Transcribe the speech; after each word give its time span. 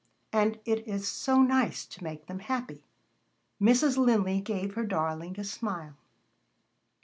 "And 0.33 0.57
it 0.65 0.87
is 0.87 1.07
so 1.07 1.43
nice 1.43 1.85
to 1.85 2.03
make 2.03 2.25
them 2.25 2.39
happy!" 2.39 2.83
Mrs. 3.61 3.97
Linley 3.97 4.41
gave 4.41 4.73
her 4.73 4.83
darling 4.83 5.39
a 5.39 5.43
smile. 5.43 5.95